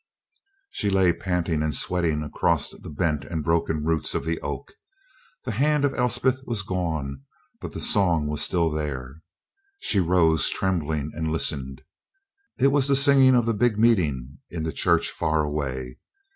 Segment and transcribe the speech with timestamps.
[0.71, 4.73] She lay panting and sweating across the bent and broken roots of the oak.
[5.43, 7.21] The hand of Elspeth was gone
[7.59, 9.21] but the song was still there.
[9.77, 11.83] She rose trembling and listened.
[12.57, 15.99] It was the singing of the Big Meeting in the church far away.